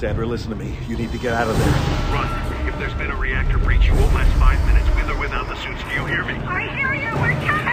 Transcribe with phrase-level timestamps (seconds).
[0.00, 0.74] Sandra, listen to me.
[0.88, 1.68] You need to get out of there.
[2.10, 2.66] Run.
[2.66, 5.54] If there's been a reactor breach, you won't last five minutes with or without the
[5.56, 5.84] suits.
[5.84, 6.32] Do you hear me?
[6.32, 7.10] I hear you.
[7.20, 7.66] We're coming.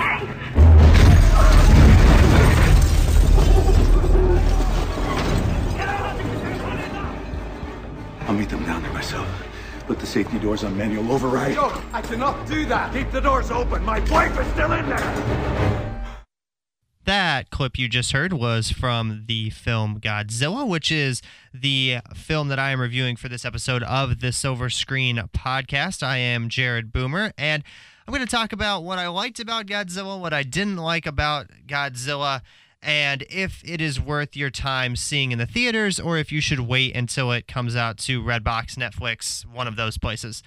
[8.28, 9.26] I'll meet them down there myself.
[9.88, 11.54] Put the safety doors on manual override.
[11.54, 12.92] Joe, I cannot do that.
[12.92, 13.86] Keep the doors open.
[13.86, 15.87] My wife is still in there.
[17.08, 21.22] That clip you just heard was from the film Godzilla, which is
[21.54, 26.04] the film that I am reviewing for this episode of the Silver Screen podcast.
[26.04, 27.64] I am Jared Boomer, and
[28.06, 31.48] I'm going to talk about what I liked about Godzilla, what I didn't like about
[31.66, 32.42] Godzilla,
[32.82, 36.60] and if it is worth your time seeing in the theaters or if you should
[36.60, 40.44] wait until it comes out to Redbox, Netflix, one of those places.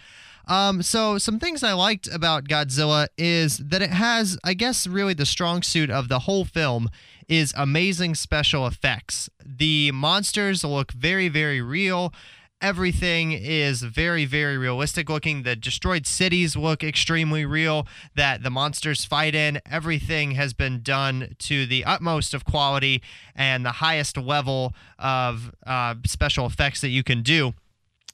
[0.51, 5.15] Um, so some things I liked about Godzilla is that it has, I guess, really
[5.15, 6.91] the strong suit of the whole film
[7.29, 9.31] is amazing special effects.
[9.47, 12.13] The monsters look very, very real.
[12.61, 15.45] Everything is very, very realistic looking.
[15.45, 19.61] The destroyed cities look extremely real that the monsters fight in.
[19.71, 23.03] Everything has been done to the utmost of quality
[23.37, 27.55] and the highest level of uh, special effects that you can do.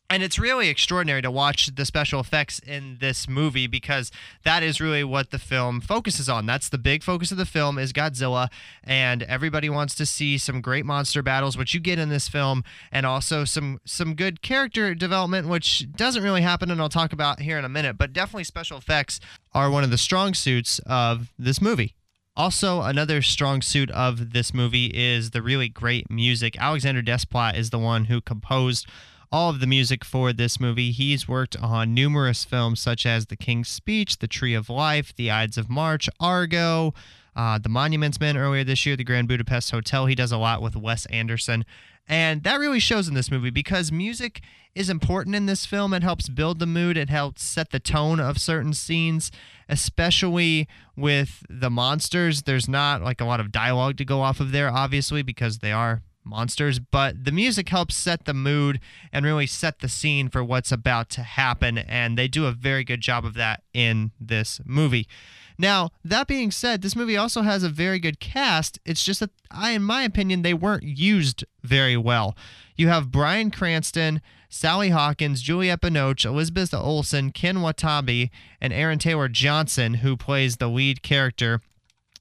[0.08, 4.12] And it's really extraordinary to watch the special effects in this movie because
[4.44, 6.46] that is really what the film focuses on.
[6.46, 8.48] That's the big focus of the film is Godzilla
[8.84, 12.62] and everybody wants to see some great monster battles which you get in this film
[12.92, 17.40] and also some some good character development which doesn't really happen and I'll talk about
[17.40, 19.18] here in a minute, but definitely special effects
[19.54, 21.94] are one of the strong suits of this movie.
[22.36, 26.54] Also, another strong suit of this movie is the really great music.
[26.60, 28.86] Alexander Desplat is the one who composed
[29.32, 30.92] all of the music for this movie.
[30.92, 35.30] He's worked on numerous films such as The King's Speech, The Tree of Life, The
[35.30, 36.94] Ides of March, Argo,
[37.34, 40.06] uh, The Monuments Men earlier this year, The Grand Budapest Hotel.
[40.06, 41.64] He does a lot with Wes Anderson.
[42.08, 44.40] And that really shows in this movie because music
[44.74, 45.92] is important in this film.
[45.92, 49.32] It helps build the mood, it helps set the tone of certain scenes,
[49.68, 52.42] especially with the monsters.
[52.42, 55.72] There's not like a lot of dialogue to go off of there, obviously, because they
[55.72, 58.80] are monsters, but the music helps set the mood
[59.12, 61.78] and really set the scene for what's about to happen.
[61.78, 65.06] And they do a very good job of that in this movie.
[65.58, 68.78] Now, that being said, this movie also has a very good cast.
[68.84, 72.36] It's just that, I, in my opinion, they weren't used very well.
[72.76, 74.20] You have Bryan Cranston,
[74.50, 78.28] Sally Hawkins, Juliette Binoche, Elizabeth Olsen, Ken Watanabe,
[78.60, 81.62] and Aaron Taylor Johnson, who plays the lead character.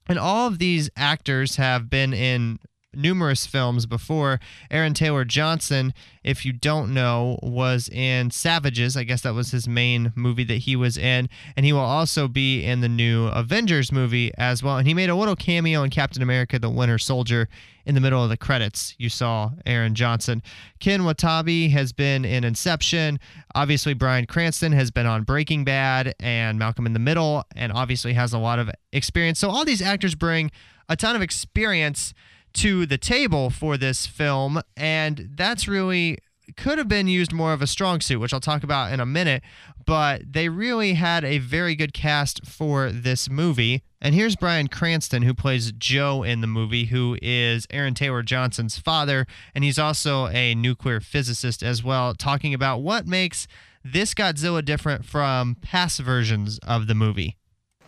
[0.08, 2.60] And all of these actors have been in
[2.96, 4.40] numerous films before.
[4.72, 8.98] Aaron Taylor Johnson, if you don't know, was in Savages.
[8.98, 11.30] I guess that was his main movie that he was in.
[11.56, 14.78] And he will also be in the new Avengers movie as well.
[14.78, 17.48] And he made a little cameo in Captain America the Winter Soldier
[17.86, 18.96] in the middle of the credits.
[18.98, 20.42] You saw Aaron Johnson.
[20.80, 23.20] Ken Watanabe has been in Inception.
[23.54, 28.14] Obviously, Bryan Cranston has been on Breaking Bad and Malcolm in the Middle, and obviously
[28.14, 29.40] has a lot of experience.
[29.40, 30.52] So all these actors bring
[30.90, 32.14] a ton of experience
[32.56, 36.18] to the table for this film, and that's really
[36.58, 39.06] could have been used more of a strong suit, which I'll talk about in a
[39.06, 39.44] minute.
[39.86, 43.84] But they really had a very good cast for this movie.
[44.02, 48.78] And here's Bryan Cranston, who plays Joe in the movie, who is Aaron Taylor Johnson's
[48.78, 49.26] father.
[49.54, 53.48] And he's also a nuclear physicist as well, talking about what makes
[53.84, 57.38] this Godzilla different from past versions of the movie.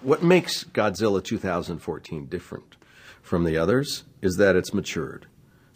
[0.02, 2.77] What makes Godzilla 2014 different
[3.28, 5.28] from the others is that it's matured.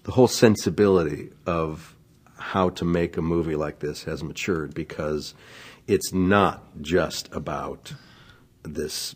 [0.04, 1.96] The whole sensibility of
[2.38, 5.36] how to make a movie like this has matured because
[5.86, 7.94] it's not just about
[8.64, 9.16] this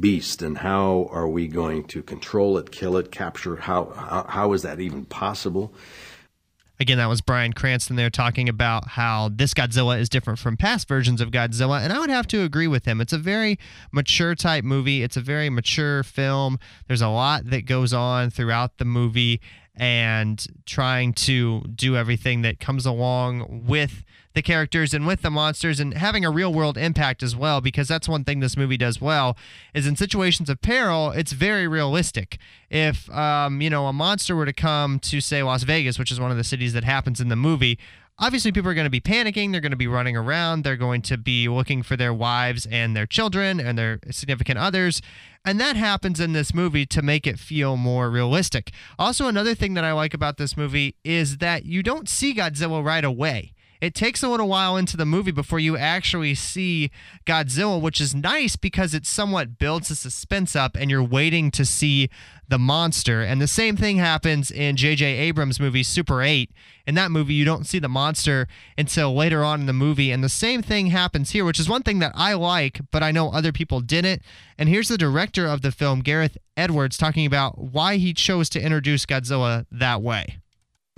[0.00, 4.52] beast and how are we going to control it, kill it, capture how how, how
[4.54, 5.72] is that even possible?
[6.84, 10.86] Again, that was Bryan Cranston there talking about how this Godzilla is different from past
[10.86, 11.80] versions of Godzilla.
[11.80, 13.00] And I would have to agree with him.
[13.00, 13.58] It's a very
[13.90, 16.58] mature type movie, it's a very mature film.
[16.86, 19.40] There's a lot that goes on throughout the movie
[19.76, 24.04] and trying to do everything that comes along with
[24.34, 27.88] the characters and with the monsters and having a real world impact as well because
[27.88, 29.36] that's one thing this movie does well
[29.72, 32.38] is in situations of peril it's very realistic.
[32.68, 36.20] If um, you know a monster were to come to say las vegas which is
[36.20, 37.78] one of the cities that happens in the movie
[38.18, 41.02] obviously people are going to be panicking they're going to be running around they're going
[41.02, 45.00] to be looking for their wives and their children and their significant others
[45.44, 48.72] and that happens in this movie to make it feel more realistic.
[48.98, 52.84] Also another thing that i like about this movie is that you don't see godzilla
[52.84, 53.53] right away
[53.84, 56.90] it takes a little while into the movie before you actually see
[57.26, 61.66] Godzilla, which is nice because it somewhat builds the suspense up and you're waiting to
[61.66, 62.08] see
[62.48, 63.20] the monster.
[63.20, 65.04] And the same thing happens in J.J.
[65.04, 66.50] Abrams' movie Super 8.
[66.86, 68.48] In that movie, you don't see the monster
[68.78, 70.10] until later on in the movie.
[70.10, 73.10] And the same thing happens here, which is one thing that I like, but I
[73.10, 74.22] know other people didn't.
[74.56, 78.62] And here's the director of the film, Gareth Edwards, talking about why he chose to
[78.62, 80.38] introduce Godzilla that way.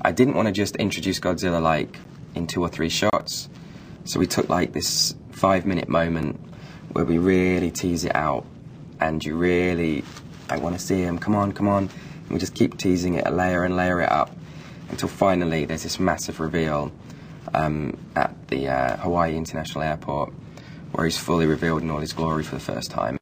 [0.02, 1.98] I didn't want to just introduce Godzilla like
[2.36, 3.48] in two or three shots.
[4.04, 6.38] So we took like this five minute moment
[6.92, 8.46] where we really tease it out
[9.00, 10.04] and you really
[10.48, 11.84] I want to see him, come on, come on.
[11.84, 14.30] And we just keep teasing it, layer and layer it up
[14.90, 16.92] until finally there's this massive reveal
[17.54, 20.32] um, at the uh, Hawaii International Airport
[20.92, 23.18] where he's fully revealed in all his glory for the first time.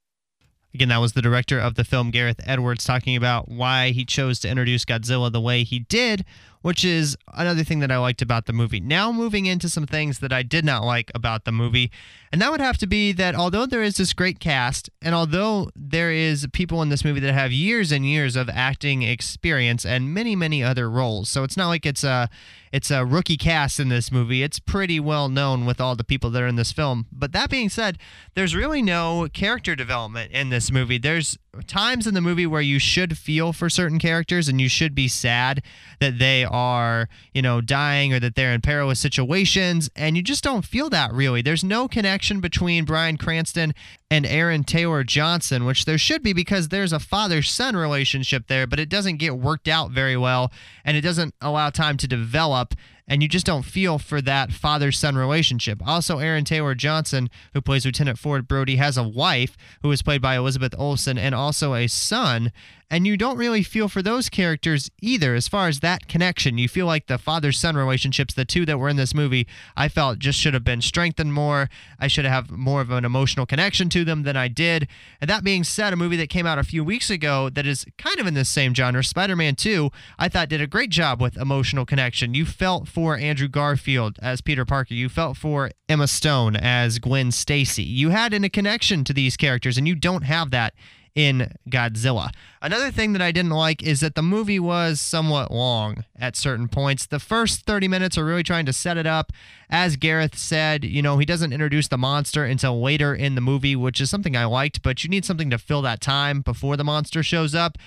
[0.75, 4.41] Again, that was the director of the film, Gareth Edwards, talking about why he chose
[4.41, 6.25] to introduce Godzilla the way he did,
[6.65, 8.81] which is another thing that I liked about the movie.
[8.81, 11.91] Now, moving into some things that I did not like about the movie,
[12.33, 15.69] and that would have to be that although there is this great cast, and although
[15.77, 20.15] there is people in this movie that have years and years of acting experience and
[20.15, 22.31] many, many other roles, so it's not like it's a
[22.73, 24.43] it's a rookie cast in this movie.
[24.43, 27.07] It's pretty well known with all the people that are in this film.
[27.13, 27.99] But that being said,
[28.35, 30.97] there's really no character development in this movie.
[30.97, 34.95] There's times in the movie where you should feel for certain characters and you should
[34.95, 35.63] be sad
[36.01, 40.45] that they are, you know, dying or that they're in perilous situations and you just
[40.45, 41.43] don't feel that really.
[41.43, 43.75] There's no connection between Bryan Cranston
[44.11, 48.79] and Aaron Taylor Johnson, which there should be because there's a father-son relationship there, but
[48.79, 50.53] it doesn't get worked out very well
[50.85, 52.75] and it doesn't allow time to develop
[53.07, 55.87] and you just don't feel for that father son relationship.
[55.87, 60.23] Also, Aaron Taylor Johnson, who plays Lieutenant Ford Brody, has a wife who is played
[60.23, 62.53] by Elizabeth Olsen and also a son.
[62.91, 66.59] And you don't really feel for those characters either, as far as that connection.
[66.59, 69.47] You feel like the father son relationships, the two that were in this movie,
[69.77, 71.69] I felt just should have been strengthened more.
[71.99, 74.87] I should have more of an emotional connection to them than I did.
[75.21, 77.85] And that being said, a movie that came out a few weeks ago that is
[77.99, 81.21] kind of in the same genre, Spider Man 2, I thought did a great job
[81.21, 82.35] with emotional connection.
[82.35, 84.95] You felt for Andrew Garfield as Peter Parker.
[84.95, 87.83] You felt for Emma Stone as Gwen Stacy.
[87.83, 90.75] You had in a connection to these characters, and you don't have that
[91.15, 92.31] in Godzilla.
[92.61, 96.69] Another thing that I didn't like is that the movie was somewhat long at certain
[96.69, 97.07] points.
[97.07, 99.33] The first 30 minutes are really trying to set it up.
[99.71, 103.77] As Gareth said, you know, he doesn't introduce the monster until later in the movie,
[103.77, 106.85] which is something I liked, but you need something to fill that time before the
[106.85, 107.79] monster shows up.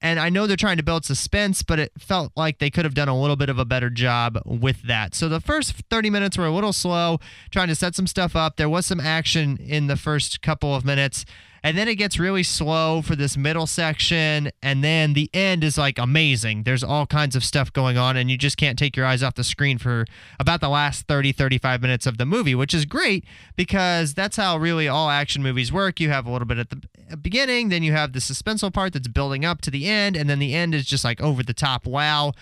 [0.00, 2.94] And I know they're trying to build suspense, but it felt like they could have
[2.94, 5.14] done a little bit of a better job with that.
[5.14, 7.18] So the first 30 minutes were a little slow,
[7.50, 8.56] trying to set some stuff up.
[8.56, 11.24] There was some action in the first couple of minutes.
[11.62, 14.50] And then it gets really slow for this middle section.
[14.62, 16.62] And then the end is like amazing.
[16.62, 19.34] There's all kinds of stuff going on, and you just can't take your eyes off
[19.34, 20.04] the screen for
[20.38, 23.24] about the last 30, 35 minutes of the movie, which is great
[23.56, 26.00] because that's how really all action movies work.
[26.00, 29.08] You have a little bit at the beginning, then you have the suspenseful part that's
[29.08, 31.86] building up to the end, and then the end is just like over the top
[31.86, 32.32] wow.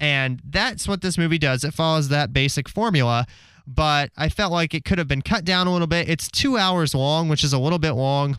[0.00, 1.62] And that's what this movie does.
[1.62, 3.26] It follows that basic formula
[3.66, 6.06] but I felt like it could have been cut down a little bit.
[6.06, 8.38] It's two hours long, which is a little bit long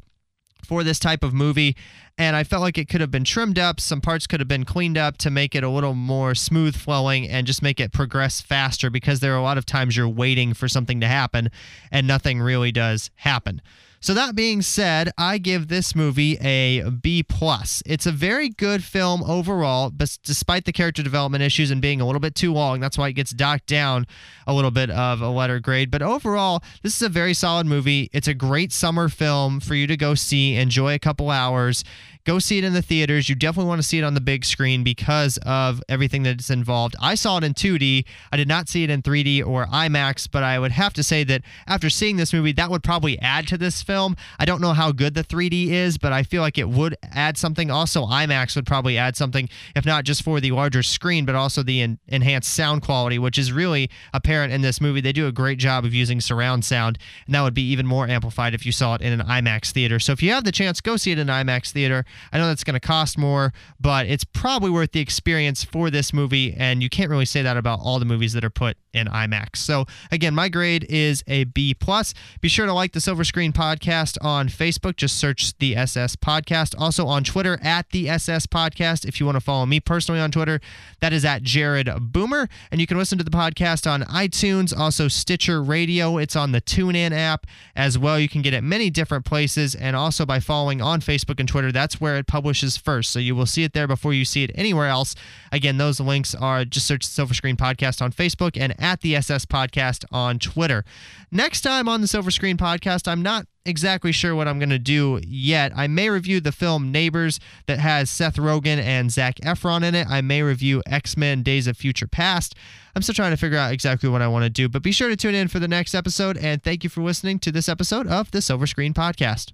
[0.65, 1.75] for this type of movie.
[2.17, 3.79] And I felt like it could have been trimmed up.
[3.79, 7.27] Some parts could have been cleaned up to make it a little more smooth flowing
[7.27, 10.53] and just make it progress faster because there are a lot of times you're waiting
[10.53, 11.49] for something to happen
[11.91, 13.61] and nothing really does happen.
[13.99, 17.81] So that being said, I give this movie a B plus.
[17.85, 22.05] It's a very good film overall, but despite the character development issues and being a
[22.05, 24.05] little bit too long, that's why it gets docked down
[24.45, 25.89] a little bit of a letter grade.
[25.89, 28.09] But overall, this is a very solid movie.
[28.13, 31.83] It's a great summer film for you to go see, enjoy a couple hours
[32.25, 33.29] go see it in the theaters.
[33.29, 36.95] You definitely want to see it on the big screen because of everything that's involved.
[36.99, 38.05] I saw it in 2D.
[38.31, 41.23] I did not see it in 3D or IMAX, but I would have to say
[41.25, 44.17] that after seeing this movie, that would probably add to this film.
[44.39, 47.37] I don't know how good the 3D is, but I feel like it would add
[47.37, 47.69] something.
[47.69, 51.61] Also, IMAX would probably add something, if not just for the larger screen, but also
[51.61, 54.99] the en- enhanced sound quality, which is really apparent in this movie.
[55.01, 58.07] They do a great job of using surround sound, and that would be even more
[58.07, 59.99] amplified if you saw it in an IMAX theater.
[59.99, 62.03] So if you have the chance, go see it in IMAX theater.
[62.31, 66.13] I know that's going to cost more, but it's probably worth the experience for this
[66.13, 66.53] movie.
[66.57, 69.57] And you can't really say that about all the movies that are put in IMAX.
[69.57, 72.13] So again, my grade is a B plus.
[72.41, 74.95] Be sure to like the Silver Screen Podcast on Facebook.
[74.95, 76.75] Just search the SS Podcast.
[76.79, 79.05] Also on Twitter at the SS Podcast.
[79.05, 80.61] If you want to follow me personally on Twitter,
[81.01, 82.47] that is at Jared Boomer.
[82.71, 86.17] And you can listen to the podcast on iTunes, also Stitcher Radio.
[86.17, 87.45] It's on the TuneIn app
[87.75, 88.19] as well.
[88.19, 91.71] You can get it many different places, and also by following on Facebook and Twitter.
[91.71, 93.09] That's where where it publishes first.
[93.09, 95.15] So you will see it there before you see it anywhere else.
[95.51, 99.47] Again, those links are just search Silver Screen Podcast on Facebook and at the SS
[99.47, 100.85] Podcast on Twitter.
[101.31, 104.77] Next time on the Silver Screen Podcast, I'm not exactly sure what I'm going to
[104.77, 105.71] do yet.
[105.75, 110.07] I may review the film Neighbors that has Seth Rogen and Zac Efron in it.
[110.07, 112.53] I may review X Men Days of Future Past.
[112.95, 115.09] I'm still trying to figure out exactly what I want to do, but be sure
[115.09, 116.37] to tune in for the next episode.
[116.37, 119.53] And thank you for listening to this episode of the Silver Screen Podcast.